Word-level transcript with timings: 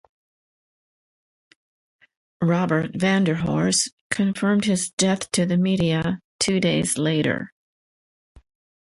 Robert 2.41 2.93
Vanderhorst 2.95 3.91
confirmed 4.09 4.65
his 4.65 4.89
death 4.97 5.29
to 5.33 5.45
the 5.45 5.57
media 5.57 6.21
two 6.39 6.59
days 6.59 6.97
later. 6.97 7.53